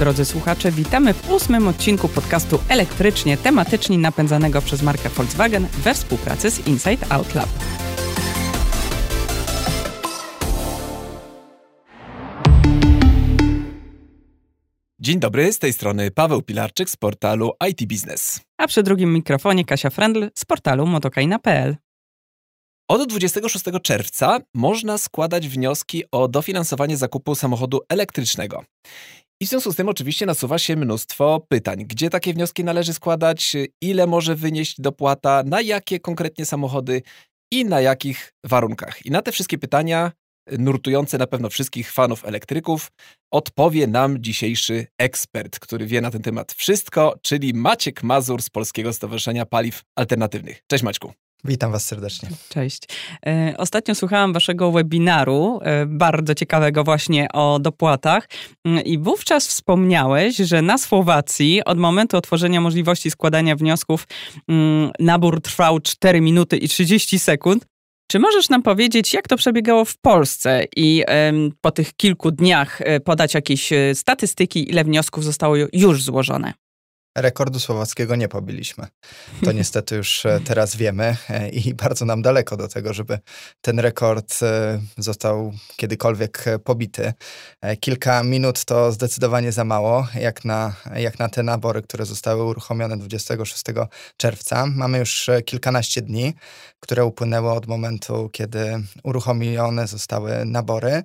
[0.00, 6.50] Drodzy słuchacze, witamy w ósmym odcinku podcastu Elektrycznie Tematyczni napędzanego przez markę Volkswagen we współpracy
[6.50, 7.48] z Inside Out Lab.
[14.98, 18.40] Dzień dobry, z tej strony Paweł Pilarczyk z portalu IT Business.
[18.58, 21.76] A przy drugim mikrofonie Kasia Frendl z portalu motokaina.pl.
[22.88, 28.64] Od 26 czerwca można składać wnioski o dofinansowanie zakupu samochodu elektrycznego.
[29.42, 31.84] I w związku z tym oczywiście nasuwa się mnóstwo pytań.
[31.86, 33.56] Gdzie takie wnioski należy składać?
[33.80, 35.42] Ile może wynieść dopłata?
[35.46, 37.02] Na jakie konkretnie samochody?
[37.52, 39.06] I na jakich warunkach?
[39.06, 40.12] I na te wszystkie pytania
[40.58, 42.92] nurtujące na pewno wszystkich fanów elektryków,
[43.32, 48.92] odpowie nam dzisiejszy ekspert, który wie na ten temat wszystko, czyli Maciek Mazur z Polskiego
[48.92, 50.62] Stowarzyszenia Paliw Alternatywnych.
[50.66, 51.12] Cześć Maćku.
[51.44, 52.28] Witam Was serdecznie.
[52.48, 52.82] Cześć.
[53.26, 58.28] E, ostatnio słuchałam Waszego webinaru, e, bardzo ciekawego właśnie o dopłatach,
[58.64, 64.06] mm, i wówczas wspomniałeś, że na Słowacji od momentu otworzenia możliwości składania wniosków
[64.48, 67.66] mm, nabór trwał 4 minuty i 30 sekund.
[68.10, 71.04] Czy możesz nam powiedzieć, jak to przebiegało w Polsce i
[71.60, 76.52] po tych kilku dniach e, podać jakieś statystyki, ile wniosków zostało już złożone?
[77.20, 78.86] Rekordu słowackiego nie pobiliśmy.
[79.44, 83.18] To niestety już e, teraz wiemy e, i bardzo nam daleko do tego, żeby
[83.60, 87.12] ten rekord e, został kiedykolwiek pobity.
[87.80, 92.96] Kilka minut to zdecydowanie za mało, jak na, jak na te nabory, które zostały uruchomione
[92.96, 93.64] 26
[94.16, 94.66] czerwca.
[94.66, 96.34] Mamy już kilkanaście dni,
[96.80, 101.02] które upłynęły od momentu, kiedy uruchomione zostały nabory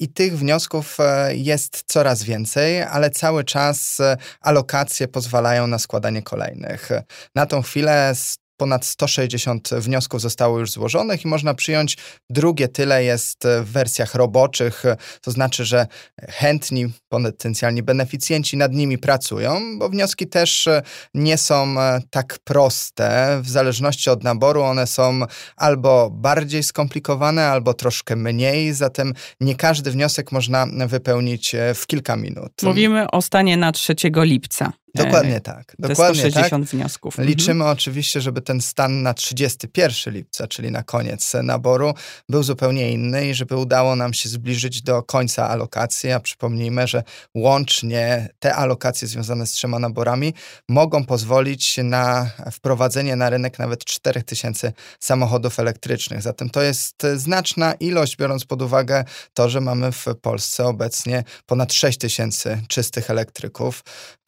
[0.00, 0.98] i tych wniosków
[1.30, 3.98] jest coraz więcej, ale cały czas
[4.40, 6.90] alokacje pozwalają pozwalają na składanie kolejnych.
[7.34, 8.14] Na tą chwilę
[8.56, 11.96] ponad 160 wniosków zostało już złożonych i można przyjąć
[12.30, 14.84] drugie tyle jest w wersjach roboczych,
[15.20, 15.86] to znaczy, że
[16.28, 20.68] chętni potencjalni beneficjenci nad nimi pracują, bo wnioski też
[21.14, 21.74] nie są
[22.10, 23.40] tak proste.
[23.42, 25.20] W zależności od naboru one są
[25.56, 32.52] albo bardziej skomplikowane, albo troszkę mniej, zatem nie każdy wniosek można wypełnić w kilka minut.
[32.62, 34.72] Mówimy o stanie na 3 lipca.
[34.94, 35.74] Dokładnie tak.
[35.78, 36.70] Dokładnie 160 tak.
[36.70, 37.18] wniosków.
[37.18, 37.70] Liczymy mhm.
[37.70, 41.94] oczywiście, żeby ten stan na 31 lipca, czyli na koniec naboru,
[42.28, 46.12] był zupełnie inny i żeby udało nam się zbliżyć do końca alokacji.
[46.12, 47.02] A przypomnijmy, że
[47.34, 50.34] łącznie te alokacje związane z trzema naborami
[50.68, 56.22] mogą pozwolić na wprowadzenie na rynek nawet 4000 samochodów elektrycznych.
[56.22, 59.04] Zatem to jest znaczna ilość, biorąc pod uwagę
[59.34, 63.82] to, że mamy w Polsce obecnie ponad 6000 czystych elektryków.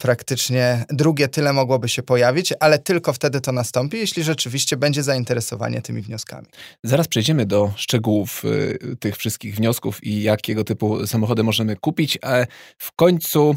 [0.04, 5.82] Praktycznie drugie tyle mogłoby się pojawić, ale tylko wtedy to nastąpi, jeśli rzeczywiście będzie zainteresowanie
[5.82, 6.46] tymi wnioskami.
[6.82, 12.46] Zaraz przejdziemy do szczegółów y, tych wszystkich wniosków i jakiego typu samochody możemy kupić, a
[12.78, 13.56] w końcu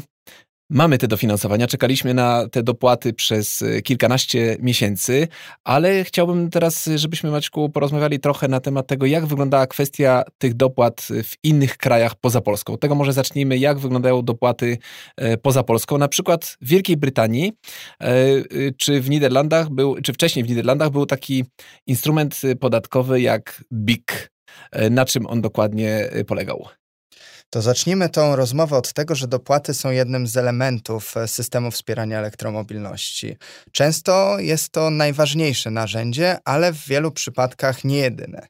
[0.70, 5.28] Mamy te dofinansowania, czekaliśmy na te dopłaty przez e, kilkanaście miesięcy,
[5.64, 11.08] ale chciałbym teraz, żebyśmy Maćku porozmawiali trochę na temat tego, jak wyglądała kwestia tych dopłat
[11.24, 12.78] w innych krajach poza Polską.
[12.78, 14.78] Tego może zacznijmy, jak wyglądają dopłaty
[15.16, 15.98] e, poza Polską.
[15.98, 17.52] Na przykład w Wielkiej Brytanii
[18.00, 18.16] e,
[18.76, 21.44] czy w Niderlandach był, czy wcześniej w Niderlandach był taki
[21.86, 24.06] instrument podatkowy jak BIC.
[24.90, 26.68] Na czym on dokładnie polegał?
[27.50, 32.18] To zacznijmy tą rozmowę od tego, że dopłaty są jednym z elementów e, systemu wspierania
[32.18, 33.36] elektromobilności.
[33.72, 38.46] Często jest to najważniejsze narzędzie, ale w wielu przypadkach nie jedyne.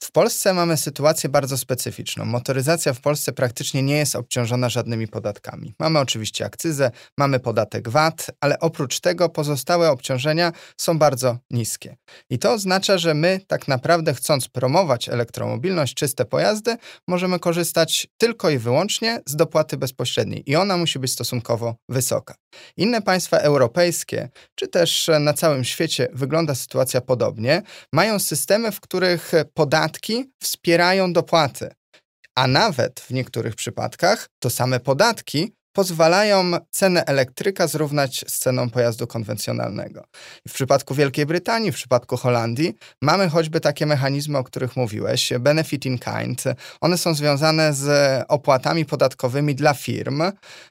[0.00, 2.24] W Polsce mamy sytuację bardzo specyficzną.
[2.24, 5.74] Motoryzacja w Polsce praktycznie nie jest obciążona żadnymi podatkami.
[5.78, 11.96] Mamy oczywiście akcyzę, mamy podatek VAT, ale oprócz tego pozostałe obciążenia są bardzo niskie.
[12.30, 16.76] I to oznacza, że my tak naprawdę chcąc promować elektromobilność, czyste pojazdy,
[17.08, 22.34] możemy korzystać tylko i wyłącznie z dopłaty bezpośredniej i ona musi być stosunkowo wysoka.
[22.76, 29.32] Inne państwa europejskie, czy też na całym świecie wygląda sytuacja podobnie, mają systemy, w których
[29.54, 31.70] podatki wspierają dopłaty.
[32.34, 39.06] A nawet w niektórych przypadkach to same podatki pozwalają cenę elektryka zrównać z ceną pojazdu
[39.06, 40.04] konwencjonalnego.
[40.48, 45.86] W przypadku Wielkiej Brytanii, w przypadku Holandii mamy choćby takie mechanizmy, o których mówiłeś, benefit
[45.86, 46.44] in kind.
[46.80, 50.22] One są związane z opłatami podatkowymi dla firm,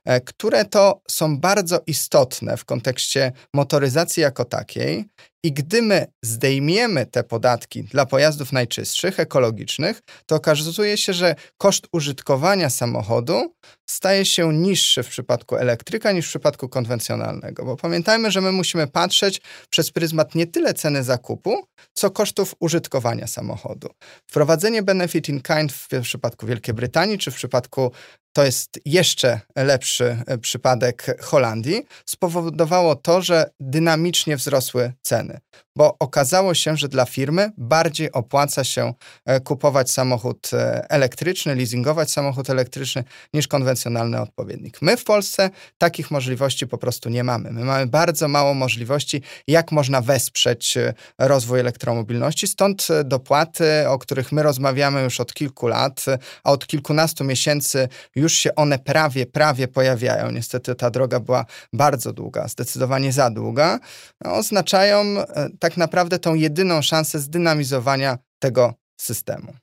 [0.05, 5.05] e, które to są bardzo istotne w kontekście motoryzacji jako takiej
[5.45, 11.87] i gdy my zdejmiemy te podatki dla pojazdów najczystszych, ekologicznych, to okazuje się, że koszt
[11.91, 13.53] użytkowania samochodu
[13.89, 17.65] staje się niższy w przypadku elektryka niż w przypadku konwencjonalnego.
[17.65, 23.27] Bo pamiętajmy, że my musimy patrzeć przez pryzmat nie tyle ceny zakupu, co kosztów użytkowania
[23.27, 23.89] samochodu.
[24.27, 27.91] Wprowadzenie benefit in kind w przypadku Wielkiej Brytanii czy w przypadku
[28.35, 35.39] to jest jeszcze lepszy e, przypadek Holandii, spowodowało to, że dynamicznie wzrosły ceny,
[35.75, 38.93] bo okazało się, że dla firmy bardziej opłaca się
[39.25, 44.81] e, kupować samochód e, elektryczny, leasingować samochód elektryczny niż konwencjonalny odpowiednik.
[44.81, 47.51] My w Polsce takich możliwości po prostu nie mamy.
[47.51, 50.77] My mamy bardzo mało możliwości, jak można wesprzeć
[51.19, 56.05] rozwój elektromobilności, stąd dopłaty, o których my rozmawiamy już od kilku lat,
[56.43, 60.31] a od kilkunastu miesięcy już się one prawie, prawie pojawiają.
[60.31, 63.79] Niestety ta droga była bardzo długa, zdecydowanie za długa.
[64.21, 69.53] No, oznaczają e, tak naprawdę tą jedyną szansę zdynamizowania tego systemu.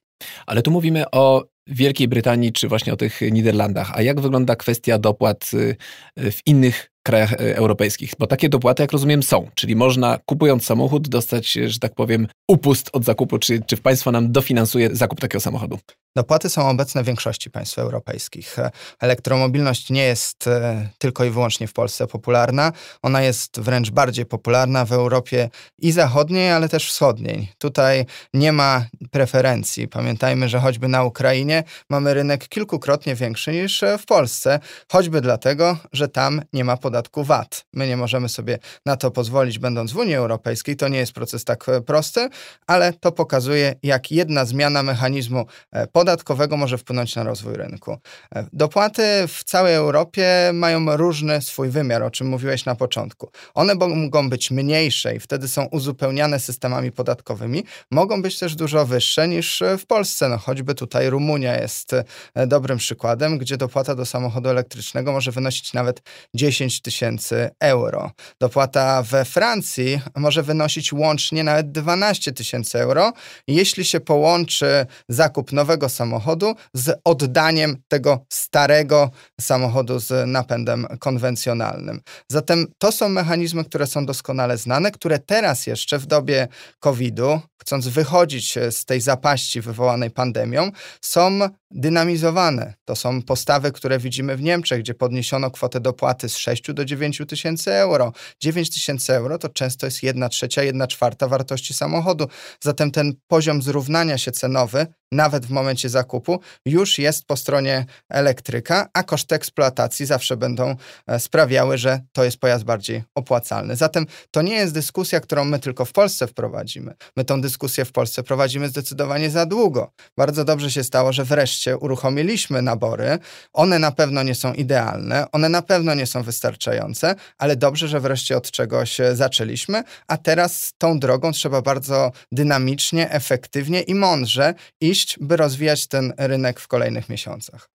[0.46, 3.90] Ale tu mówimy o Wielkiej Brytanii czy właśnie o tych Niderlandach.
[3.94, 5.76] A jak wygląda kwestia dopłat y,
[6.16, 9.48] w innych krajach e, europejskich, bo takie dopłaty, jak rozumiem, są.
[9.54, 14.32] Czyli można kupując samochód dostać, że tak powiem, upust od zakupu, czy, czy państwo nam
[14.32, 15.78] dofinansuje zakup takiego samochodu.
[16.16, 18.56] Dopłaty są obecne w większości państw europejskich.
[19.00, 22.72] Elektromobilność nie jest e, tylko i wyłącznie w Polsce popularna.
[23.02, 27.52] Ona jest wręcz bardziej popularna w Europie i zachodniej, ale też wschodniej.
[27.58, 29.88] Tutaj nie ma preferencji.
[29.88, 34.60] Pamiętajmy, że choćby na Ukrainie mamy rynek kilkukrotnie większy niż w Polsce,
[34.92, 37.64] choćby dlatego, że tam nie ma podatku VAT.
[37.72, 40.76] My nie możemy sobie na to pozwolić, będąc w Unii Europejskiej.
[40.76, 42.28] To nie jest proces tak e, prosty,
[42.66, 45.46] ale to pokazuje, jak jedna zmiana mechanizmu
[45.92, 47.98] podatku podatkowego może wpłynąć na rozwój rynku.
[48.34, 53.30] E, dopłaty w całej Europie mają różny swój wymiar, o czym mówiłeś na początku.
[53.54, 59.28] One mogą być mniejsze i wtedy są uzupełniane systemami podatkowymi, mogą być też dużo wyższe
[59.28, 60.28] niż w Polsce.
[60.28, 61.92] No, choćby tutaj Rumunia jest
[62.34, 66.02] e, dobrym przykładem, gdzie dopłata do samochodu elektrycznego może wynosić nawet
[66.34, 68.10] 10 tysięcy euro.
[68.40, 73.12] Dopłata we Francji może wynosić łącznie nawet 12 tysięcy euro,
[73.48, 82.00] jeśli się połączy zakup nowego samochodu z oddaniem tego starego samochodu z napędem konwencjonalnym.
[82.30, 86.48] Zatem to są mechanizmy, które są doskonale znane, które teraz jeszcze w dobie
[86.80, 90.70] COVID-u, chcąc wychodzić z tej zapaści wywołanej pandemią,
[91.00, 91.40] są
[91.74, 92.74] dynamizowane.
[92.84, 97.22] To są postawy, które widzimy w Niemczech, gdzie podniesiono kwotę dopłaty z 6 do 9
[97.28, 98.12] tysięcy euro.
[98.40, 102.28] 9 tysięcy euro to często jest 1 trzecia, 1 czwarta wartości samochodu.
[102.60, 108.88] Zatem ten poziom zrównania się cenowy nawet w momencie zakupu, już jest po stronie elektryka,
[108.92, 110.76] a koszty eksploatacji zawsze będą
[111.06, 113.76] e, sprawiały, że to jest pojazd bardziej opłacalny.
[113.76, 116.94] Zatem to nie jest dyskusja, którą my tylko w Polsce wprowadzimy.
[117.16, 119.92] My tą dyskusję w Polsce prowadzimy zdecydowanie za długo.
[120.16, 123.18] Bardzo dobrze się stało, że wreszcie uruchomiliśmy nabory.
[123.52, 128.00] One na pewno nie są idealne, one na pewno nie są wystarczające, ale dobrze, że
[128.00, 135.01] wreszcie od czegoś zaczęliśmy, a teraz tą drogą trzeba bardzo dynamicznie, efektywnie i mądrze iść
[135.20, 137.68] by rozwijać ten rynek w kolejnych miesiącach.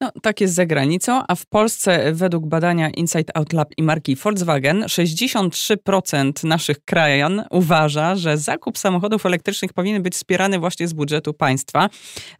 [0.00, 4.16] No, tak jest za granicą, a w Polsce według badania Inside Out Lab i marki
[4.16, 11.34] Volkswagen 63% naszych krajan uważa, że zakup samochodów elektrycznych powinien być wspierany właśnie z budżetu
[11.34, 11.88] państwa.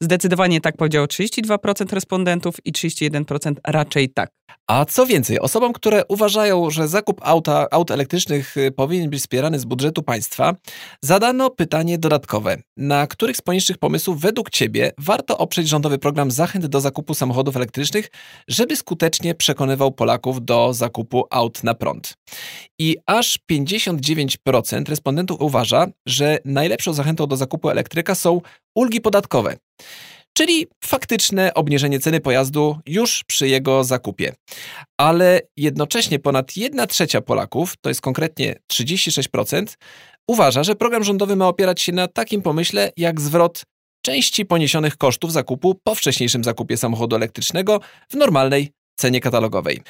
[0.01, 4.31] Zdecydowanie tak powiedziało 32% respondentów i 31% raczej tak.
[4.67, 9.59] A co więcej, osobom, które uważają, że zakup auta, aut elektrycznych y, powinien być wspierany
[9.59, 10.55] z budżetu państwa,
[11.01, 12.57] zadano pytanie dodatkowe.
[12.77, 17.57] Na których z poniższych pomysłów według Ciebie warto oprzeć rządowy program zachęt do zakupu samochodów
[17.57, 18.11] elektrycznych,
[18.49, 22.15] żeby skutecznie przekonywał Polaków do zakupu aut na prąd?
[22.79, 28.41] I aż 59% respondentów uważa, że najlepszą zachętą do zakupu elektryka są
[28.75, 29.57] ulgi podatkowe
[30.37, 34.35] czyli faktyczne obniżenie ceny pojazdu już przy jego zakupie.
[35.01, 39.77] Ale jednocześnie ponad 1 trzecia Polaków, to jest konkretnie 36%,
[40.29, 43.63] uważa, że program rządowy ma opierać się na takim pomyśle jak zwrot
[44.07, 49.83] części poniesionych kosztów zakupu po wcześniejszym zakupie samochodu elektrycznego w normalnej cenie katalogowej.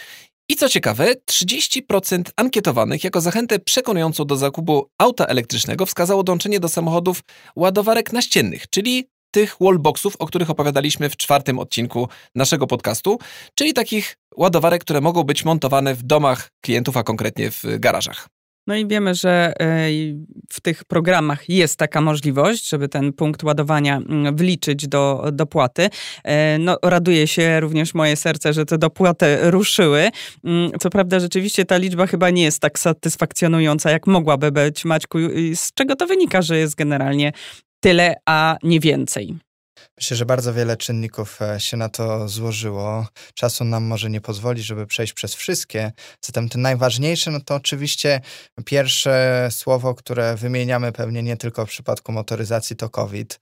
[0.49, 6.68] I co ciekawe, 30% ankietowanych jako zachętę przekonującą do zakupu auta elektrycznego wskazało dążenie do
[6.68, 7.20] samochodów
[7.56, 13.18] ładowarek naściennych, czyli tych wallboxów, o których opowiadaliśmy w czwartym odcinku naszego podcastu,
[13.54, 18.28] czyli takich ładowarek, które mogą być montowane w domach klientów, a konkretnie w garażach.
[18.66, 19.88] No i wiemy, że e,
[20.50, 25.88] w tych programach jest taka możliwość, żeby ten punkt ładowania mm, wliczyć do dopłaty.
[26.25, 30.11] E, no, raduje się również moje serce, że te dopłaty ruszyły.
[30.44, 35.18] Mm, co prawda, rzeczywiście ta liczba chyba nie jest tak satysfakcjonująca, jak mogłaby być, Maćku.
[35.54, 37.32] Z czego to wynika, że jest generalnie
[37.80, 39.45] tyle, a nie więcej.
[39.97, 43.06] Myślę, że bardzo wiele czynników e, się na to złożyło.
[43.35, 45.92] Czasu nam może nie pozwoli, żeby przejść przez wszystkie.
[46.21, 48.21] Zatem te najważniejsze, no to oczywiście
[48.64, 53.40] pierwsze słowo, które wymieniamy pewnie nie tylko w przypadku motoryzacji, to COVID.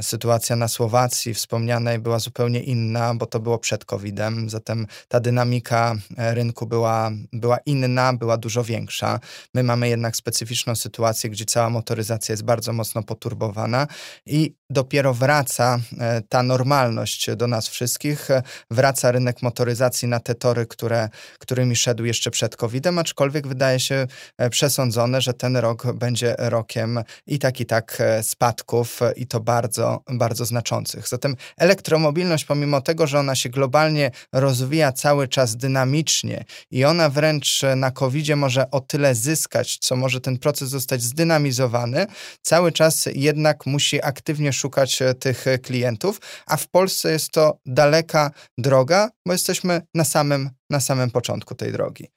[0.00, 5.94] Sytuacja na Słowacji wspomnianej była zupełnie inna, bo to było przed COVID-em, zatem ta dynamika
[6.18, 9.20] e, rynku była, była inna, była dużo większa.
[9.54, 13.86] My mamy jednak specyficzną sytuację, gdzie cała motoryzacja jest bardzo mocno poturbowana
[14.26, 20.34] i dopiero wraca e, ta normalność do nas wszystkich, e, wraca rynek motoryzacji na te
[20.34, 24.06] tory, które, którymi szedł jeszcze przed COVID-em, aczkolwiek wydaje się
[24.38, 30.02] e, przesądzone, że ten rok będzie rokiem i tak i tak spadków i to bardzo,
[30.10, 31.08] bardzo znaczących.
[31.08, 37.62] Zatem elektromobilność, pomimo tego, że ona się globalnie rozwija cały czas dynamicznie i ona wręcz
[37.76, 42.06] na COVID-zie może o tyle zyskać, co może ten proces zostać zdynamizowany,
[42.42, 49.10] cały czas jednak musi aktywnie szukać tych klientów, a w Polsce jest to daleka droga,
[49.26, 52.08] bo jesteśmy na samym na samym początku tej drogi.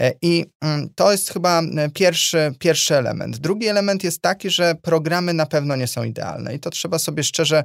[0.00, 1.62] E, I mm, to jest chyba
[1.94, 3.38] pierwszy, pierwszy element.
[3.38, 7.24] Drugi element jest taki, że programy na pewno nie są idealne i to trzeba sobie
[7.24, 7.64] szczerze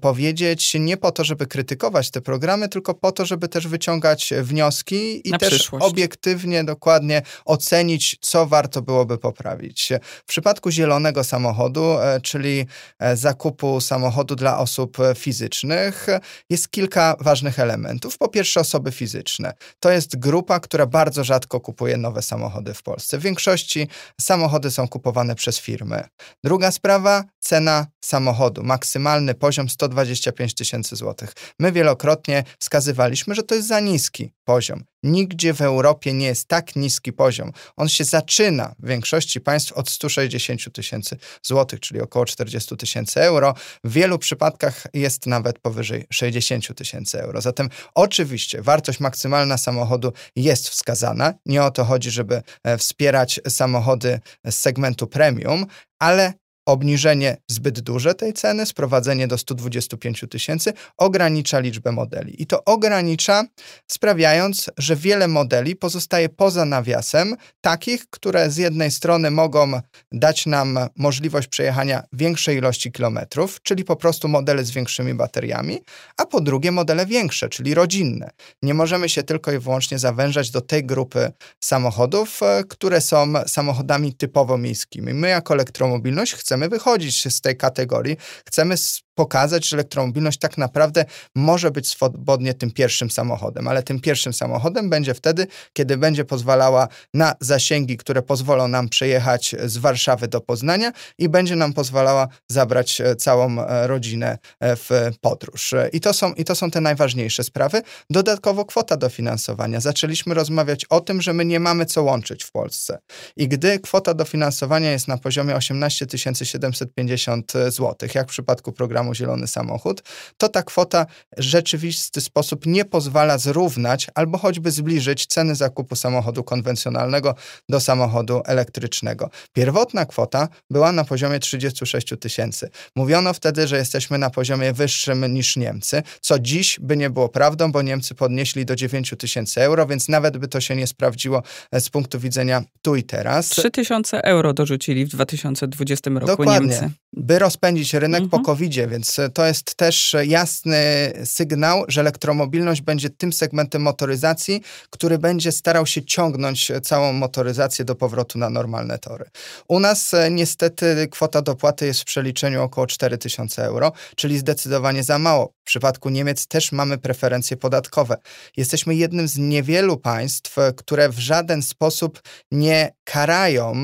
[0.00, 5.28] powiedzieć, nie po to, żeby krytykować te programy, tylko po to, żeby też wyciągać wnioski
[5.28, 5.86] i na też przyszłość.
[5.86, 9.92] obiektywnie, dokładnie ocenić, co warto byłoby poprawić.
[10.02, 12.66] W przypadku zielonego samochodu, czyli
[13.14, 16.06] zakupu samochodu dla osób fizycznych
[16.50, 18.18] jest kilka ważnych elementów.
[18.18, 19.52] Po pierwsze, osoby fizyczne.
[19.84, 23.18] To jest grupa, która bardzo rzadko kupuje nowe samochody w Polsce.
[23.18, 23.88] W większości
[24.20, 26.04] samochody są kupowane przez firmy.
[26.44, 28.62] Druga sprawa, cena samochodu.
[28.62, 31.32] Maksymalny poziom 125 tysięcy złotych.
[31.58, 34.84] My wielokrotnie wskazywaliśmy, że to jest za niski poziom.
[35.04, 37.52] Nigdzie w Europie nie jest tak niski poziom.
[37.76, 43.54] On się zaczyna w większości państw od 160 tysięcy złotych, czyli około 40 tysięcy euro.
[43.84, 47.40] W wielu przypadkach jest nawet powyżej 60 tysięcy euro.
[47.40, 51.34] Zatem oczywiście wartość maksymalna samochodu jest wskazana.
[51.46, 55.66] Nie o to chodzi, żeby e, wspierać samochody z segmentu premium,
[55.98, 56.32] ale
[56.66, 62.42] obniżenie zbyt duże tej ceny, sprowadzenie do 125 tysięcy ogranicza liczbę modeli.
[62.42, 63.44] I to ogranicza,
[63.90, 69.80] sprawiając, że wiele modeli pozostaje poza nawiasem, takich, które z jednej strony mogą
[70.12, 75.80] dać nam możliwość przejechania większej ilości kilometrów, czyli po prostu modele z większymi bateriami,
[76.16, 78.30] a po drugie modele większe, czyli rodzinne.
[78.62, 84.14] Nie możemy się tylko i wyłącznie zawężać do tej grupy samochodów, e, które są samochodami
[84.14, 85.14] typowo miejskimi.
[85.14, 88.16] My jako elektromobilność chcemy chcemy wychodzić z tej kategorii.
[88.46, 88.74] Chcemy
[89.14, 91.04] pokazać, że elektromobilność tak naprawdę
[91.34, 96.88] może być swobodnie tym pierwszym samochodem, ale tym pierwszym samochodem będzie wtedy, kiedy będzie pozwalała
[97.14, 103.00] na zasięgi, które pozwolą nam przejechać z Warszawy do Poznania i będzie nam pozwalała zabrać
[103.00, 104.90] e, całą e, rodzinę e, w
[105.20, 105.74] podróż.
[105.92, 107.82] I to są, i to są te najważniejsze sprawy.
[108.10, 109.80] Dodatkowo kwota dofinansowania.
[109.80, 112.98] Zaczęliśmy rozmawiać o tym, że my nie mamy co łączyć w Polsce.
[113.36, 116.06] I gdy kwota dofinansowania jest na poziomie 18
[116.44, 120.02] 750 zł, jak w przypadku programu programu Zielony Samochód,
[120.38, 121.06] to ta kwota
[121.36, 127.34] w rzeczywisty sposób nie pozwala zrównać albo choćby zbliżyć ceny zakupu samochodu konwencjonalnego
[127.68, 129.30] do samochodu elektrycznego.
[129.52, 132.70] Pierwotna kwota była na poziomie 36 tysięcy.
[132.96, 137.72] Mówiono wtedy, że jesteśmy na poziomie wyższym niż Niemcy, co dziś by nie było prawdą,
[137.72, 141.42] bo Niemcy podnieśli do 9 tysięcy euro, więc nawet by to się nie sprawdziło
[141.72, 143.48] e, z punktu widzenia tu i teraz.
[143.48, 146.68] 3 tysiące euro dorzucili w 2020 roku Dokładnie.
[146.68, 146.90] Niemcy.
[147.16, 148.30] By rozpędzić rynek Mhm.
[148.30, 155.18] po covid więc to jest też jasny sygnał, że elektromobilność będzie tym segmentem motoryzacji, który
[155.18, 159.24] będzie starał się ciągnąć całą motoryzację do powrotu na normalne tory.
[159.68, 165.18] U nas e, niestety kwota dopłaty jest w przeliczeniu około 4000 euro, czyli zdecydowanie za
[165.18, 165.52] mało.
[165.64, 168.16] W przypadku Niemiec też mamy preferencje podatkowe.
[168.56, 173.82] Jesteśmy jednym z niewielu państw, które w żaden sposób nie karają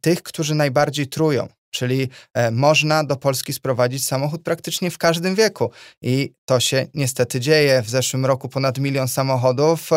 [0.00, 1.48] tych, którzy najbardziej trują.
[1.76, 5.70] Czyli e, można do Polski sprowadzić samochód praktycznie w każdym wieku.
[6.02, 7.82] I to się niestety dzieje.
[7.82, 9.90] W zeszłym roku ponad milion samochodów,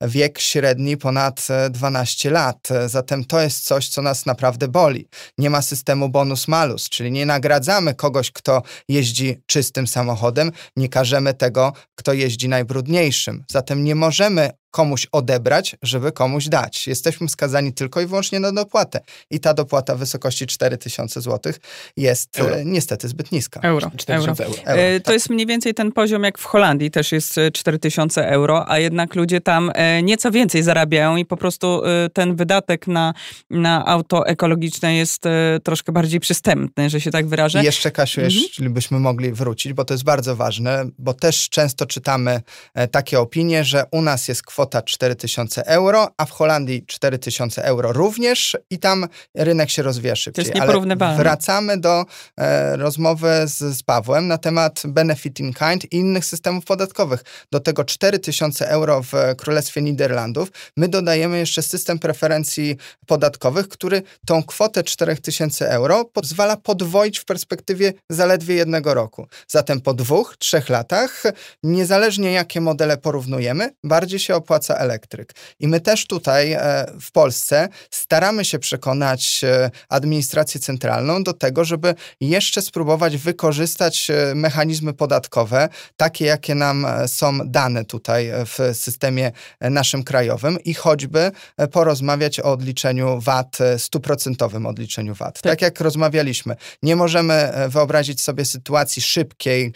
[0.00, 2.68] wiek średni ponad e, 12 lat.
[2.86, 5.08] Zatem to jest coś, co nas naprawdę boli.
[5.38, 11.72] Nie ma systemu bonus-malus, czyli nie nagradzamy kogoś, kto jeździ czystym samochodem, nie karzemy tego,
[11.94, 13.44] kto jeździ najbrudniejszym.
[13.50, 16.86] Zatem nie możemy komuś odebrać, żeby komuś dać.
[16.86, 19.00] Jesteśmy skazani tylko i wyłącznie na dopłatę.
[19.30, 21.52] I ta dopłata w wysokości 4000 zł
[21.96, 22.56] jest euro.
[22.64, 23.60] niestety zbyt niska.
[23.60, 23.90] Euro.
[23.96, 24.60] 4000 euro.
[24.60, 24.82] euro.
[24.82, 25.00] euro.
[25.00, 25.14] To tak.
[25.14, 29.40] jest mniej więcej ten poziom jak w Holandii, też jest 4000 euro, a jednak ludzie
[29.40, 33.14] tam nieco więcej zarabiają i po prostu ten wydatek na,
[33.50, 35.24] na auto ekologiczne jest
[35.62, 37.62] troszkę bardziej przystępny, że się tak wyrażę.
[37.62, 38.42] I jeszcze, Kasiu, mhm.
[38.42, 42.40] jeśli byśmy mogli wrócić, bo to jest bardzo ważne, bo też często czytamy
[42.74, 47.92] e, takie opinie, że u nas jest kwota 4000 euro, a w Holandii 4000 euro
[47.92, 50.44] również i tam rynek się rozwija szybciej.
[50.44, 51.14] To jest nieporównywalne.
[51.14, 52.04] Ale wracamy do
[52.36, 57.24] e, rozmowy z, z Pawłem na temat benefit in kind i innych systemów podatkowych.
[57.52, 62.76] Do tego 4000 euro w Królestwie Niderlandów my dodajemy jeszcze system preferencji
[63.06, 69.26] podatkowych, który tą kwotę 4000 euro pozwala podwoić w perspektywie zaledwie jednego roku.
[69.48, 71.22] Zatem po dwóch, trzech latach,
[71.62, 75.32] niezależnie jakie modele porównujemy, bardziej się opłaca elektryk.
[75.60, 81.64] I my też tutaj e, w Polsce staramy się przekonać e, administrację centralną do tego,
[81.64, 89.32] żeby jeszcze spróbować wykorzystać e, mechanizmy podatkowe, takie jakie nam są dane tutaj w systemie
[89.60, 91.30] naszym krajowym i choćby
[91.72, 95.34] porozmawiać o odliczeniu VAT, stuprocentowym odliczeniu VAT.
[95.34, 95.52] Tak.
[95.52, 99.72] tak jak rozmawialiśmy, nie możemy wyobrazić sobie sytuacji szybkiej,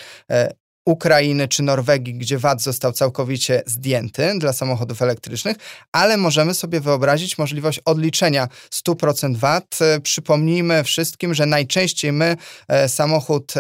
[0.87, 5.57] Ukrainy czy Norwegii, gdzie VAT został całkowicie zdjęty dla samochodów elektrycznych,
[5.93, 8.49] ale możemy sobie wyobrazić możliwość odliczenia
[8.89, 9.79] 100% VAT.
[9.81, 12.37] E, przypomnijmy wszystkim, że najczęściej my
[12.69, 13.55] e, samochód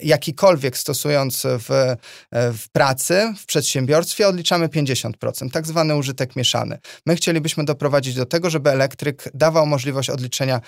[0.00, 1.96] jakikolwiek stosując w,
[2.32, 6.78] w pracy, w przedsiębiorstwie odliczamy 50%, tak zwany użytek mieszany.
[7.06, 10.60] My chcielibyśmy doprowadzić do tego, żeby elektryk dawał możliwość odliczenia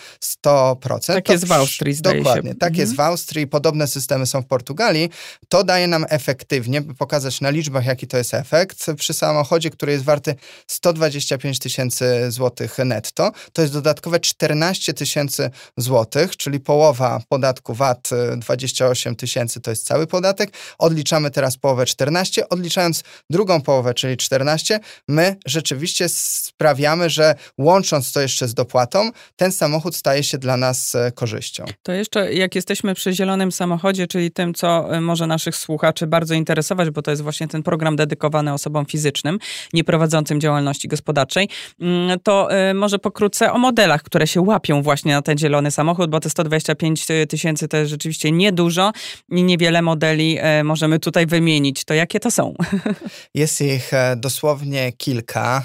[0.46, 1.06] 100%.
[1.06, 2.56] Tak to jest w Austrii, zdaje Dokładnie, się.
[2.56, 2.80] tak mhm.
[2.80, 5.10] jest w Austrii, podobne systemy są w Portugalii.
[5.48, 9.70] To daje nam nam efektywnie, by pokazać na liczbach, jaki to jest efekt, przy samochodzie,
[9.70, 10.34] który jest warty
[10.66, 19.16] 125 tysięcy złotych netto, to jest dodatkowe 14 tysięcy złotych, czyli połowa podatku VAT 28
[19.16, 20.52] tysięcy to jest cały podatek.
[20.78, 28.20] Odliczamy teraz połowę 14, odliczając drugą połowę, czyli 14, my rzeczywiście sprawiamy, że łącząc to
[28.20, 31.64] jeszcze z dopłatą, ten samochód staje się dla nas e, korzyścią.
[31.82, 36.06] To jeszcze jak jesteśmy przy zielonym samochodzie, czyli tym, co e, może naszych słuchaczy słuchaczy
[36.06, 39.38] bardzo interesować, bo to jest właśnie ten program dedykowany osobom fizycznym,
[39.72, 41.48] nieprowadzącym działalności gospodarczej,
[41.80, 46.10] mm, to y, może pokrótce o modelach, które się łapią właśnie na ten zielony samochód,
[46.10, 48.92] bo te 125 tysięcy to jest rzeczywiście niedużo
[49.30, 51.84] i niewiele modeli y, możemy tutaj wymienić.
[51.84, 52.54] To jakie to są?
[53.34, 55.64] Jest ich e, dosłownie kilka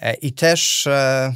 [0.00, 1.34] e, i też e,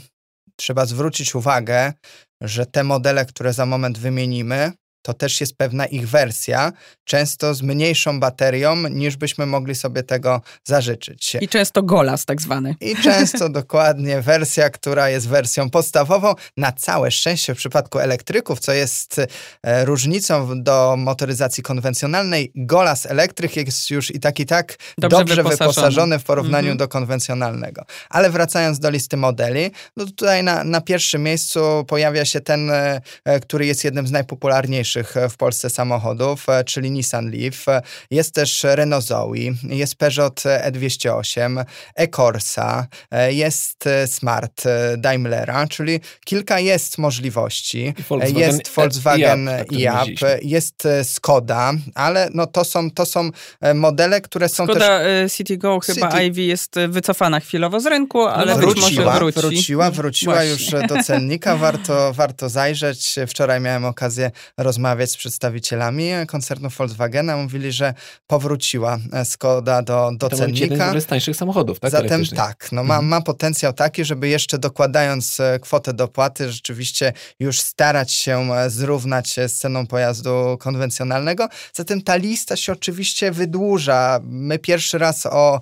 [0.56, 1.92] trzeba zwrócić uwagę,
[2.40, 4.72] że te modele, które za moment wymienimy,
[5.04, 6.72] to też jest pewna ich wersja,
[7.04, 11.36] często z mniejszą baterią, niż byśmy mogli sobie tego zażyczyć.
[11.40, 12.74] I często golas tak zwany.
[12.80, 16.34] I często dokładnie wersja, która jest wersją podstawową.
[16.56, 19.20] Na całe szczęście w przypadku elektryków, co jest
[19.62, 25.36] e, różnicą do motoryzacji konwencjonalnej, golas elektryk jest już i tak i tak dobrze, dobrze
[25.36, 25.68] wyposażony.
[25.68, 26.18] wyposażony.
[26.18, 26.78] w porównaniu mhm.
[26.78, 27.84] do konwencjonalnego.
[28.10, 33.00] Ale wracając do listy modeli, no tutaj na, na pierwszym miejscu pojawia się ten, e,
[33.24, 37.66] e, który jest jednym z najpopularniejszych E, w Polsce samochodów, e, czyli Nissan Leaf.
[38.10, 44.62] Jest też Renault Zoe, jest Peugeot E208, e-Corsa, e, jest Smart
[44.98, 47.94] Daimlera, czyli kilka jest możliwości.
[48.08, 53.30] Volkswagen jest Volkswagen IAP, jest Skoda, ale no to są, to są
[53.74, 55.32] modele, które są Skoda też...
[55.32, 56.24] Citigo chyba City...
[56.24, 59.40] Ivy jest wycofana chwilowo z rynku, ale wróciła, być może wróci.
[59.40, 63.16] Wróciła, wróciła już do cennika, warto, warto zajrzeć.
[63.28, 67.36] Wczoraj miałem okazję rozmawiać rozmawiać z przedstawicielami koncernu Volkswagena.
[67.36, 67.94] Mówili, że
[68.26, 70.92] powróciła e, Skoda do, do to cennika.
[70.92, 71.90] To z tańszych samochodów, tak?
[71.90, 73.08] Zatem tak, no ma, mhm.
[73.08, 79.36] ma potencjał taki, żeby jeszcze dokładając e, kwotę dopłaty, rzeczywiście już starać się e, zrównać
[79.46, 81.48] z ceną pojazdu konwencjonalnego.
[81.72, 84.20] Zatem ta lista się oczywiście wydłuża.
[84.22, 85.60] My pierwszy raz o,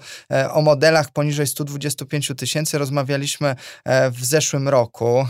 [0.53, 3.57] o modelach poniżej 125 tysięcy rozmawialiśmy
[4.13, 5.27] w zeszłym roku,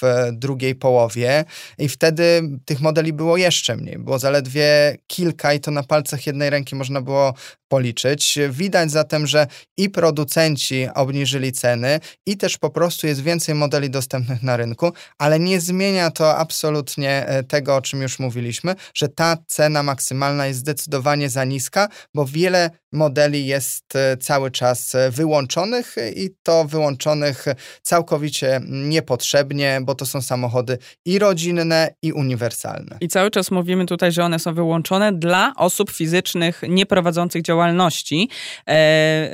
[0.00, 1.44] w drugiej połowie
[1.78, 3.98] i wtedy tych modeli było było jeszcze mniej.
[3.98, 7.34] Było zaledwie kilka i to na palcach jednej ręki można było
[7.68, 8.38] policzyć.
[8.50, 14.42] Widać zatem, że i producenci obniżyli ceny, i też po prostu jest więcej modeli dostępnych
[14.42, 19.36] na rynku, ale nie zmienia to absolutnie e, tego, o czym już mówiliśmy, że ta
[19.46, 26.64] cena maksymalna jest zdecydowanie za niska, bo wiele modeli jest cały czas wyłączonych i to
[26.64, 27.44] wyłączonych
[27.82, 32.96] całkowicie niepotrzebnie, bo to są samochody i rodzinne, i uniwersalne.
[33.00, 38.28] I cały czas mówimy tutaj, że one są wyłączone dla osób fizycznych nieprowadzących działalności.
[38.68, 39.32] E, e,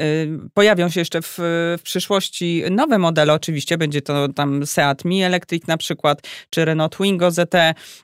[0.54, 1.34] pojawią się jeszcze w,
[1.78, 6.20] w przyszłości nowe modele, oczywiście, będzie to tam Seat Mi Electric na przykład,
[6.50, 7.54] czy Renault Twingo ZT,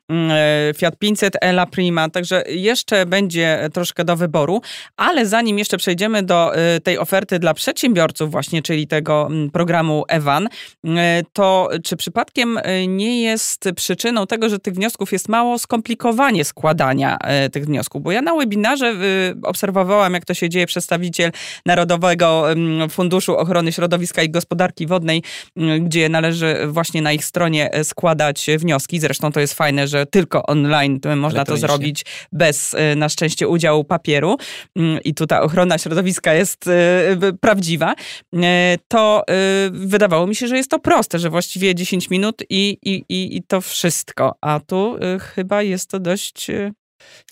[0.08, 4.60] mm, e, Fiat 500 Ela Prima, także jeszcze będzie troszkę do wyboru,
[4.96, 10.04] ale zanim jeszcze przejdziemy do e, tej oferty dla przedsiębiorców właśnie, czyli tego mm, programu
[10.08, 10.48] Evan,
[10.84, 17.18] e, to czy przypadkiem nie jest przyczyną tego, że tych wniosków jest mało skomplikowanie składania
[17.52, 18.02] tych wniosków?
[18.02, 18.94] Bo ja na webinarze
[19.42, 21.32] obserwowałam, jak to się dzieje przedstawiciel
[21.66, 25.22] Narodowego mm, Funduszu Ochrony Środowiska i Gospodarki Wodnej,
[25.80, 29.00] gdzie należy właśnie na ich stronie składać wnioski.
[29.00, 34.36] Zresztą to jest fajne, że tylko online można to zrobić bez na szczęście udziału papieru
[35.04, 37.94] i tu ta ochrona środowiska jest e, prawdziwa,
[38.34, 39.24] e, to
[39.70, 43.42] wydawało mi się, że jest to proste, że właściwie 10 minut i, i, i, i
[43.42, 44.34] to wszystko.
[44.40, 44.96] A tu
[45.34, 46.50] chyba jest to dość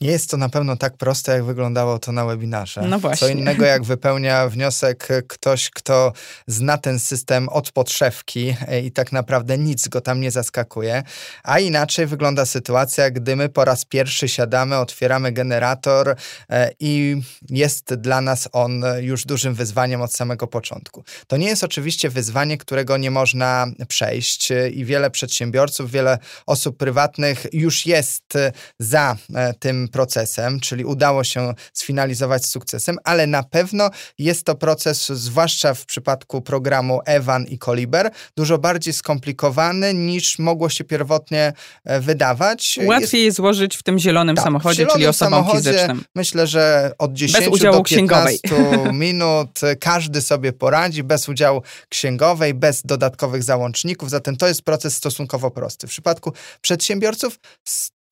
[0.00, 2.82] nie jest to na pewno tak proste, jak wyglądało to na webinarze.
[2.82, 3.28] No właśnie.
[3.28, 6.12] Co innego, jak wypełnia wniosek ktoś, kto
[6.46, 11.02] zna ten system od podszewki e, i tak naprawdę nic go tam nie zaskakuje.
[11.42, 16.16] A inaczej wygląda sytuacja, gdy my po raz pierwszy siadamy, otwieramy generator
[16.50, 21.04] e, i jest dla nas on już dużym wyzwaniem od samego początku.
[21.26, 26.76] To nie jest oczywiście wyzwanie, którego nie można przejść e, i wiele przedsiębiorców, wiele osób
[26.76, 28.38] prywatnych już jest
[28.78, 29.16] za
[29.54, 35.74] tym procesem, czyli udało się sfinalizować z sukcesem, ale na pewno jest to proces, zwłaszcza
[35.74, 41.52] w przypadku programu Evan i Koliber, dużo bardziej skomplikowany niż mogło się pierwotnie
[41.84, 42.78] e, wydawać.
[42.86, 46.04] Łatwiej jest złożyć w tym zielonym tak, samochodzie, zielonym czyli osobom fizycznym.
[46.14, 48.38] Myślę, że od 10 do 15
[48.92, 55.50] minut każdy sobie poradzi, bez udziału księgowej, bez dodatkowych załączników, zatem to jest proces stosunkowo
[55.50, 55.86] prosty.
[55.86, 57.38] W przypadku przedsiębiorców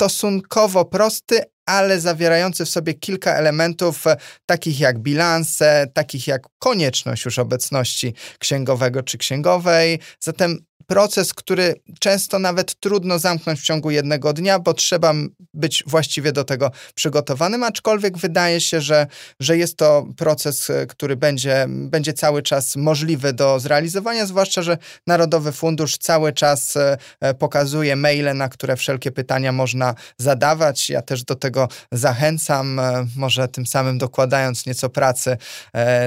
[0.03, 7.25] stosunkowo prosty, ale zawierający w sobie kilka elementów, e, takich jak bilanse, takich jak konieczność
[7.25, 9.99] już obecności księgowego czy księgowej.
[10.21, 15.15] Zatem proces, który często nawet trudno zamknąć w ciągu jednego dnia, bo trzeba
[15.55, 19.07] być właściwie do tego przygotowanym, aczkolwiek wydaje się, że,
[19.41, 24.79] że jest to proces, e, który będzie, będzie cały czas możliwy do zrealizowania, zwłaszcza, że
[25.07, 30.91] Narodowy Fundusz cały czas e, e, pokazuje maile, na które wszelkie pytania można zadawać.
[30.91, 32.81] Ja też do tego zachęcam,
[33.17, 35.37] może tym samym dokładając nieco pracy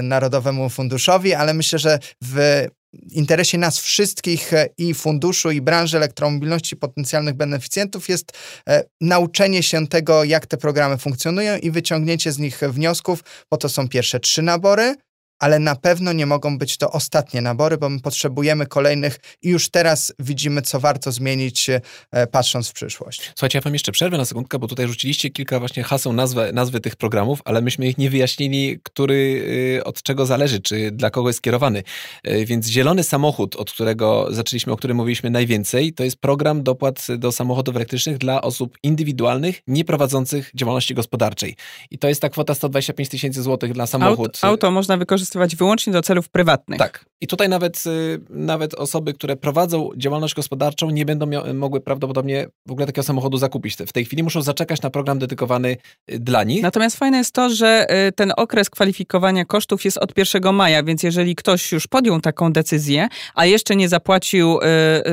[0.04, 2.66] Narodowemu Funduszowi, ale myślę, że w
[3.12, 8.32] interesie nas wszystkich e, i funduszu, i branży elektromobilności potencjalnych beneficjentów jest
[8.70, 13.70] e, nauczenie się tego, jak te programy funkcjonują i wyciągnięcie z nich wniosków, bo to
[13.70, 14.96] są pierwsze trzy nabory,
[15.40, 19.70] ale na pewno nie mogą być to ostatnie nabory, bo my potrzebujemy kolejnych i już
[19.70, 23.22] teraz widzimy, co warto zmienić, e, patrząc w przyszłość.
[23.36, 26.80] Słuchajcie, ja wam jeszcze przerwę na sekundkę, bo tutaj rzuciliście kilka właśnie haseł, nazwy, nazwy
[26.80, 29.46] tych programów, ale myśmy ich nie wyjaśnili, który
[29.78, 31.84] y, od czego zależy, czy dla kogo jest skierowany.
[32.24, 37.08] E, więc zielony samochód, od którego zaczęliśmy, o którym mówiliśmy najwięcej, to jest program dopłat
[37.18, 41.56] do samochodów elektrycznych dla osób indywidualnych, nieprowadzących działalności gospodarczej.
[41.92, 44.28] I to jest ta kwota 125 tysięcy złotych dla samochód.
[44.36, 46.80] Auto, auto można wykorzystać wykorzystywać wyłącznie do celów prywatnych.
[46.80, 47.06] Tak.
[47.22, 52.72] I tutaj nawet, y, nawet osoby, które prowadzą działalność gospodarczą, nie będą mogły prawdopodobnie w
[52.72, 53.76] ogóle takiego samochodu zakupić.
[53.88, 55.78] W tej chwili muszą zaczekać na program dedykowany
[56.12, 56.64] y, dla nich.
[56.64, 61.04] Natomiast fajne jest to, że y, ten okres kwalifikowania kosztów jest od 1 maja, więc
[61.04, 64.60] jeżeli ktoś już podjął taką decyzję, a jeszcze nie zapłacił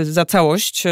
[0.03, 0.85] za całość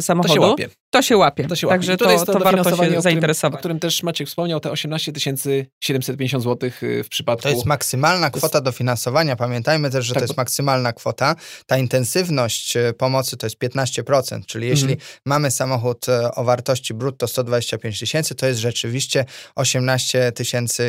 [0.00, 0.68] samochodu, to się łapie.
[0.90, 1.44] To się łapie.
[1.44, 1.78] To się łapie.
[1.78, 3.56] Także to, to, to warto się zainteresować.
[3.56, 5.12] O którym też Maciek wspomniał, te 18
[5.80, 7.42] 750 zł w przypadku...
[7.42, 9.36] To jest maksymalna kwota dofinansowania.
[9.36, 10.40] Pamiętajmy też, że tak, to jest bo...
[10.40, 11.36] maksymalna kwota.
[11.66, 15.10] Ta intensywność e, pomocy to jest 15%, czyli jeśli mhm.
[15.24, 19.24] mamy samochód e, o wartości brutto 125 tysięcy, to jest rzeczywiście
[19.54, 20.32] 18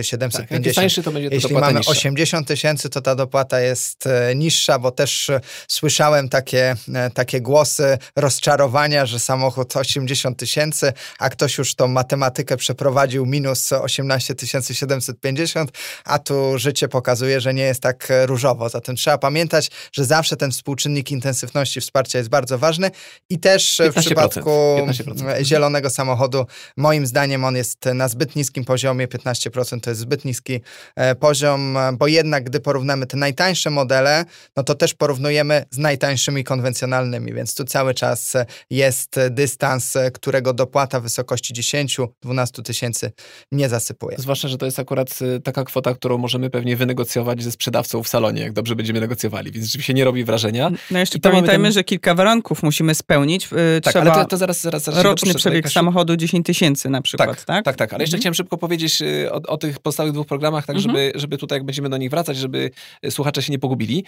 [0.01, 0.95] 750.
[0.95, 1.91] Tak, to będzie jeśli mamy niższa.
[1.91, 5.31] 80 tysięcy, to ta dopłata jest e, niższa, bo też
[5.67, 6.75] słyszałem takie,
[7.13, 14.35] takie głosy rozczarowania, że samochód 80 tysięcy, a ktoś już tą matematykę przeprowadził minus 18
[14.73, 15.71] 750,
[16.05, 18.69] a tu życie pokazuje, że nie jest tak różowo.
[18.69, 22.91] Zatem trzeba pamiętać, że zawsze ten współczynnik intensywności wsparcia jest bardzo ważny
[23.29, 25.43] i też w przypadku 15%.
[25.43, 26.45] zielonego samochodu,
[26.77, 30.61] moim zdaniem on jest na zbyt niskim poziomie, 15% to jest zbyt niski
[30.95, 34.25] e, poziom, bo jednak gdy porównamy te najtańsze modele,
[34.55, 38.33] no to też porównujemy z najtańszymi konwencjonalnymi, więc tu cały czas
[38.69, 43.11] jest dystans bilans, którego dopłata w wysokości 10-12 tysięcy
[43.51, 44.17] nie zasypuje.
[44.19, 48.41] Zwłaszcza, że to jest akurat taka kwota, którą możemy pewnie wynegocjować ze sprzedawcą w salonie,
[48.41, 50.71] jak dobrze będziemy negocjowali, więc rzeczywiście nie robi wrażenia.
[50.91, 51.73] No jeszcze pamiętajmy, ten...
[51.73, 53.49] że kilka warunków musimy spełnić.
[53.83, 57.29] Tak, Trzeba ale to, to zaraz, zaraz, zaraz roczny przebieg samochodu 10 tysięcy na przykład,
[57.29, 57.45] tak?
[57.45, 57.93] Tak, tak, tak.
[57.93, 58.21] ale jeszcze mhm.
[58.21, 60.95] chciałem szybko powiedzieć o, o, tych pozostałych dwóch programach, tak mhm.
[60.95, 62.71] żeby, żeby tutaj, jak będziemy do nich wracać, żeby
[63.09, 64.03] słuchacze się nie pogubili.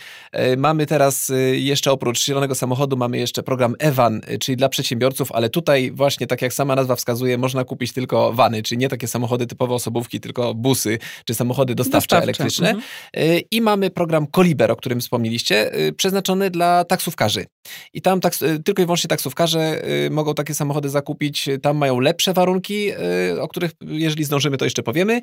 [0.58, 5.61] Mamy teraz jeszcze oprócz zielonego samochodu, mamy jeszcze program Evan, czyli dla przedsiębiorców, ale tutaj
[5.92, 9.74] właśnie, tak jak sama nazwa wskazuje, można kupić tylko wany, czyli nie takie samochody typowe
[9.74, 12.24] osobówki, tylko busy, czy samochody dostawcze, dostawcze.
[12.24, 12.70] elektryczne.
[12.70, 13.42] Mhm.
[13.52, 17.46] I mamy program Koliber, o którym wspomnieliście, przeznaczony dla taksówkarzy.
[17.94, 21.50] I tam taks tylko i wyłącznie taksówkarze mogą takie samochody zakupić.
[21.62, 22.92] Tam mają lepsze warunki,
[23.40, 25.22] o których jeżeli zdążymy, to jeszcze powiemy.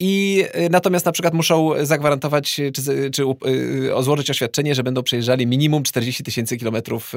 [0.00, 3.24] I natomiast na przykład muszą zagwarantować, czy, czy
[4.00, 7.12] złożyć oświadczenie, że będą przejeżdżali minimum 40 tysięcy kilometrów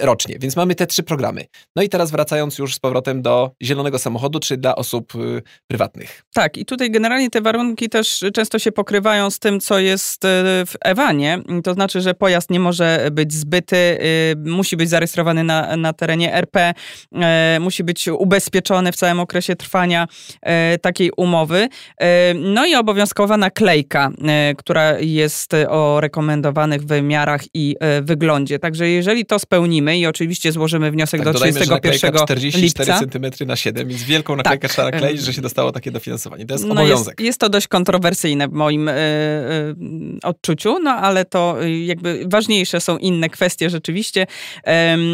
[0.00, 0.38] rocznie.
[0.38, 1.37] Więc mamy te trzy programy.
[1.76, 5.12] No i teraz wracając już z powrotem do zielonego samochodu, czy dla osób
[5.66, 6.22] prywatnych.
[6.34, 10.22] Tak, i tutaj generalnie te warunki też często się pokrywają z tym, co jest
[10.66, 11.38] w Ewanie.
[11.64, 13.98] To znaczy, że pojazd nie może być zbyty,
[14.44, 16.74] musi być zarejestrowany na, na terenie RP,
[17.60, 20.08] musi być ubezpieczony w całym okresie trwania
[20.82, 21.68] takiej umowy.
[22.34, 24.10] No i obowiązkowa naklejka,
[24.58, 28.58] która jest o rekomendowanych wymiarach i wyglądzie.
[28.58, 33.56] Także jeżeli to spełnimy i oczywiście złożymy wniosek tak, do 31 że 44 cm na
[33.56, 34.72] 7 i z wielką naklejkę tak.
[34.72, 36.46] trzeba nakleić, że się dostało takie dofinansowanie.
[36.46, 37.20] To jest no obowiązek.
[37.20, 39.74] Jest, jest to dość kontrowersyjne w moim y, y,
[40.22, 44.26] odczuciu, no ale to jakby ważniejsze są inne kwestie rzeczywiście.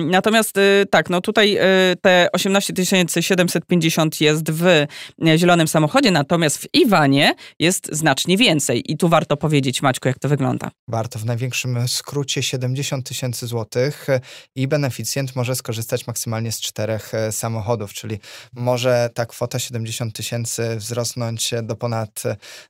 [0.04, 1.58] Natomiast y, tak, no tutaj
[2.00, 2.72] te 18
[3.20, 4.86] 750 jest w
[5.36, 8.92] zielonym samochodzie, natomiast w Iwanie jest znacznie więcej.
[8.92, 10.70] I tu warto powiedzieć, Maćku, jak to wygląda.
[10.88, 11.18] Warto.
[11.18, 14.06] W największym skrócie 70 tysięcy złotych
[14.54, 18.20] i beneficjent może skorzystać maksymalnie z czterech e, samochodów, czyli
[18.52, 22.22] może ta kwota 70 tysięcy wzrosnąć do ponad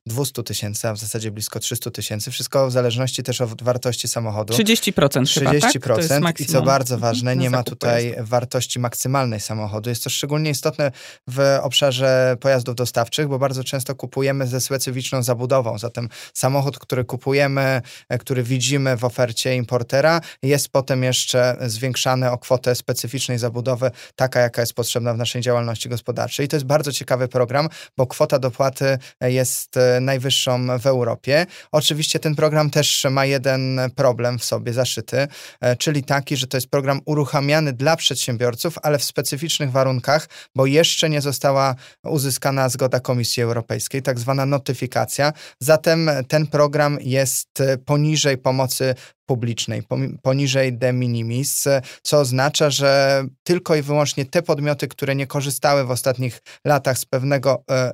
[0.06, 2.30] 200 tysięcy, a w zasadzie blisko 300 tysięcy.
[2.30, 4.54] Wszystko w zależności też od wartości samochodu.
[4.54, 6.40] 30% 30% chyba, tak?
[6.40, 9.90] i co bardzo ważne, nie ma tutaj wartości maksymalnej samochodu.
[9.90, 10.92] Jest to szczególnie istotne
[11.28, 15.78] w obszarze pojazdów dostawczych, bo bardzo często kupujemy ze specyficzną zabudową.
[15.78, 22.38] Zatem samochód, który kupujemy, e, który widzimy w ofercie importera, jest potem jeszcze zwiększany o
[22.38, 22.74] kwotę
[23.24, 26.46] specyficznej zabudowy, taka jaka jest potrzebna w naszej działalności gospodarczej.
[26.46, 31.46] I to jest bardzo ciekawy program, bo kwota dopłaty jest e, najwyższą w Europie.
[31.72, 35.28] Oczywiście ten program też ma jeden problem w sobie zaszyty,
[35.60, 40.66] e, czyli taki, że to jest program uruchamiany dla przedsiębiorców, ale w specyficznych warunkach, bo
[40.66, 45.32] jeszcze nie została uzyskana zgoda Komisji Europejskiej, tak zwana notyfikacja.
[45.60, 48.94] Zatem ten program jest poniżej pomocy
[49.26, 49.82] publicznej,
[50.22, 51.64] poniżej de minimis,
[52.02, 57.04] co oznacza, że tylko i wyłącznie te podmioty, które nie korzystały w ostatnich latach z
[57.04, 57.92] pewnego e,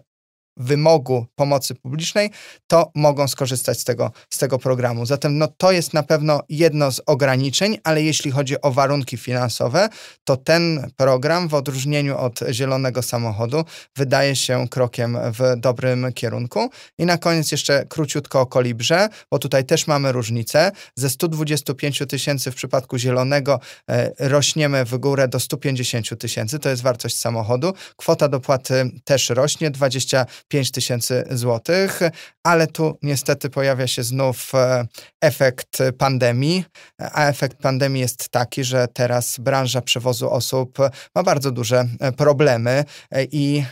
[0.57, 2.31] wymogu pomocy publicznej,
[2.67, 5.07] to mogą skorzystać z tego, z tego programu.
[5.07, 9.89] Zatem no, to jest na pewno jedno z ograniczeń, ale jeśli chodzi o warunki finansowe,
[10.25, 13.65] to ten program w odróżnieniu od zielonego samochodu
[13.97, 16.71] wydaje się krokiem w dobrym kierunku.
[16.99, 20.73] I na koniec jeszcze króciutko o kolibrze, bo tutaj też mamy różnicę.
[20.95, 26.83] Ze 125 tysięcy w przypadku zielonego e, rośniemy w górę do 150 tysięcy, to jest
[26.83, 27.73] wartość samochodu.
[27.97, 32.01] Kwota dopłaty też rośnie, 20 5 tysięcy złotych,
[32.45, 34.87] ale tu niestety pojawia się znów e,
[35.21, 36.65] efekt pandemii,
[36.99, 40.79] a efekt pandemii jest taki, że teraz branża przewozu osób
[41.15, 43.65] ma bardzo duże e, problemy e, i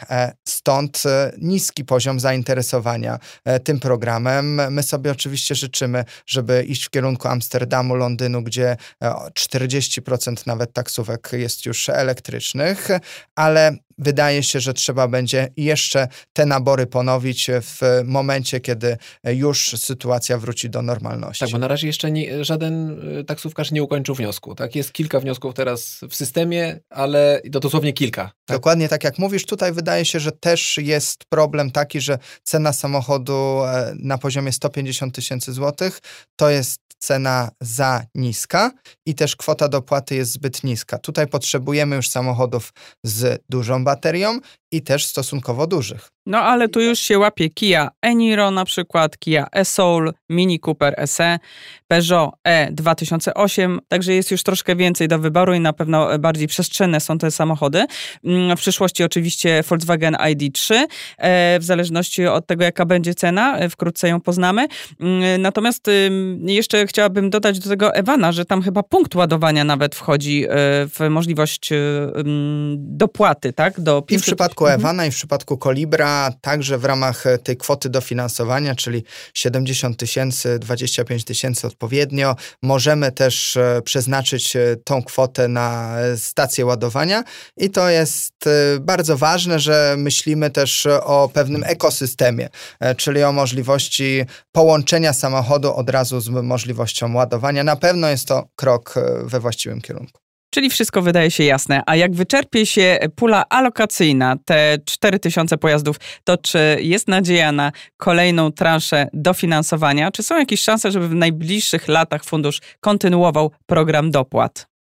[0.49, 1.03] stąd
[1.39, 3.19] niski poziom zainteresowania
[3.65, 4.73] tym programem.
[4.73, 11.67] My sobie oczywiście życzymy, żeby iść w kierunku Amsterdamu, Londynu, gdzie 40% nawet taksówek jest
[11.67, 12.89] już elektrycznych,
[13.37, 20.39] ale wydaje się, że trzeba będzie jeszcze te nabory ponowić w momencie, kiedy już sytuacja
[20.39, 21.45] wróci do normalności.
[21.45, 24.55] Tak, bo na razie jeszcze nie, żaden y, taksówkarz nie ukończył wniosku.
[24.55, 24.77] Tak?
[24.77, 28.25] Jest kilka wniosków teraz w systemie, ale dosłownie kilka.
[28.25, 28.57] Tak?
[28.57, 33.65] Dokładnie tak jak mówisz, tutaj wydaje się, że też jest problem taki, że cena samochodu
[33.65, 36.01] e, na poziomie 150 tysięcy złotych
[36.37, 38.71] to jest cena za niska
[39.07, 40.99] i też kwota dopłaty jest zbyt niska.
[40.99, 42.73] Tutaj potrzebujemy już samochodów
[43.05, 44.41] z dużą baterią
[44.73, 46.11] i też stosunkowo dużych.
[46.29, 51.39] No ale tu już się łapie Kia Eniro na przykład, Kia e-Soul, Mini Cooper SE,
[51.89, 57.01] Peugeot E 2008, także jest już troszkę więcej do wyboru i na pewno bardziej przestrzenne
[57.01, 57.85] są te samochody.
[58.25, 60.75] Mm, w przyszłości oczywiście Volkswagen ID3,
[61.19, 64.67] e, w zależności od tego jaka będzie cena, e, wkrótce ją poznamy.
[65.01, 65.91] Mm, natomiast
[66.47, 70.49] jeszcze chciałabym dodać do tego Ewana, że tam chyba punkt ładowania nawet wchodzi e,
[70.87, 71.71] w możliwość
[72.77, 73.81] dopłaty, tak?
[73.81, 74.19] Do 500...
[74.19, 74.81] I w przypadku mhm.
[74.81, 79.05] Ewana i w przypadku Kolibra także w ramach tej kwoty dofinansowania, czyli
[79.35, 82.37] 70 tysięcy, 25 tysięcy odpowiednio.
[82.63, 87.25] Możemy też e, przeznaczyć e, tą kwotę na stację ładowania
[87.57, 92.49] i to jest e, bardzo ważne, że myślimy też o pewnym ekosystemie,
[92.97, 97.65] czyli o możliwości połączenia samochodu od razu z możliwością ładowania.
[97.65, 100.28] Na pewno jest to krok we właściwym kierunku.
[100.51, 101.83] Czyli wszystko wydaje się jasne.
[101.87, 108.53] A jak wyczerpie się pula alokacyjna, te 4000 pojazdów, to czy jest nadzieja na kolejną
[108.53, 110.11] transzę dofinansowania?
[110.11, 114.78] Czy są jakieś szanse, żeby w najbliższych latach fundusz kontynuował program dopłat?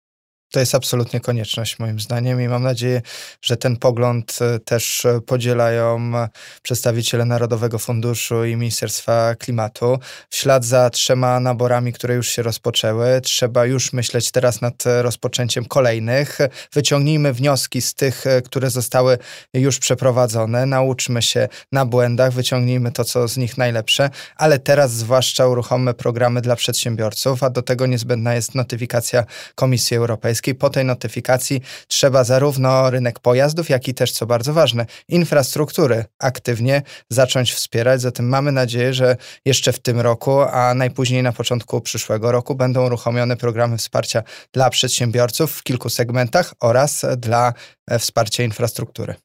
[0.53, 3.01] To jest absolutnie konieczność moim zdaniem i mam nadzieję,
[3.41, 6.29] że ten pogląd e, też e, podzielają e,
[6.61, 9.99] przedstawiciele Narodowego Funduszu i Ministerstwa Klimatu.
[10.29, 15.65] W ślad za trzema naborami, które już się rozpoczęły, trzeba już myśleć teraz nad rozpoczęciem
[15.65, 16.37] kolejnych.
[16.73, 19.17] Wyciągnijmy wnioski z tych, które zostały
[19.53, 25.47] już przeprowadzone, nauczmy się na błędach, wyciągnijmy to, co z nich najlepsze, ale teraz zwłaszcza
[25.47, 30.55] uruchommy programy dla przedsiębiorców, a do tego niezbędna jest notyfikacja Komisji Europejskiej Europejskiej.
[30.55, 36.81] Po tej notyfikacji trzeba zarówno rynek pojazdów, jak i też, co bardzo ważne, infrastruktury aktywnie
[37.09, 38.01] zacząć wspierać.
[38.01, 42.85] Zatem mamy nadzieję, że jeszcze w tym roku, a najpóźniej na początku przyszłego roku będą
[42.85, 47.53] uruchomione programy wsparcia dla przedsiębiorców w kilku segmentach oraz dla
[47.87, 49.15] e, wsparcia infrastruktury.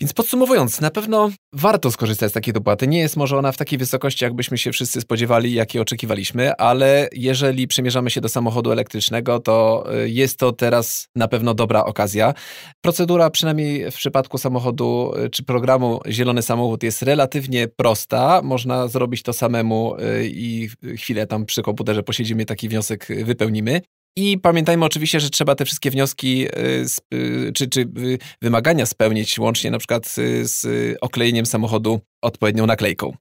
[0.00, 2.86] Więc podsumowując, na pewno warto skorzystać z takiej dopłaty.
[2.86, 7.68] Nie jest może ona w takiej wysokości, jakbyśmy się wszyscy spodziewali, jakie oczekiwaliśmy, ale jeżeli
[7.68, 12.34] przymierzamy się do samochodu elektrycznego, to y, jest to teraz na pewno dobra okazja.
[12.80, 18.40] Procedura, przynajmniej w przypadku samochodu y, czy programu Zielony Samochód, jest relatywnie prosta.
[18.44, 23.80] Można zrobić to samemu y, i chwilę tam przy komputerze posiedzimy, taki wniosek wypełnimy.
[24.16, 29.38] I pamiętajmy oczywiście, że trzeba te wszystkie wnioski y, y, czy, czy y, wymagania spełnić,
[29.38, 30.06] łącznie na przykład
[30.42, 30.66] z
[31.00, 33.16] oklejeniem samochodu odpowiednią naklejką.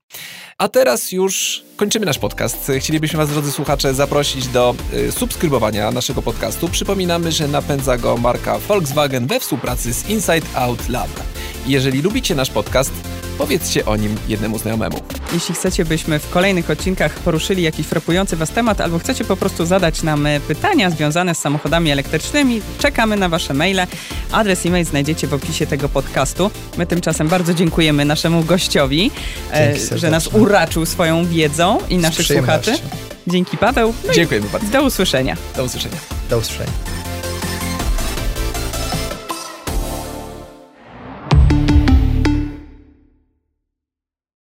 [0.58, 2.72] A teraz już kończymy nasz podcast.
[2.80, 4.76] Chcielibyśmy Was, drodzy słuchacze, zaprosić do
[5.12, 6.70] subskrybowania naszego podcastu.
[6.70, 11.10] Przypominamy, że napędza go marka Volkswagen we współpracy z Inside Out Lab.
[11.68, 12.94] Jeżeli lubicie nasz podcast,
[13.38, 14.96] Powiedzcie o nim jednemu znajomemu.
[15.34, 19.66] Jeśli chcecie, byśmy w kolejnych odcinkach poruszyli jakiś frapujący Was temat, albo chcecie po prostu
[19.66, 23.88] zadać nam e, pytania związane z samochodami elektrycznymi, czekamy na Wasze maile.
[24.32, 26.52] Adres e-mail znajdziecie w opisie tego podcastu.
[26.78, 28.87] My tymczasem bardzo dziękujemy naszemu gościowi,
[29.54, 32.73] e, że nas uraczył swoją wiedzą i naszych słuchaczy.
[33.28, 33.93] Dzięki Paweł.
[34.08, 34.67] No Dziękujemy bardzo.
[34.67, 35.38] Do usłyszenia.
[35.56, 35.97] Do usłyszenia.
[36.30, 36.71] Do usłyszenia.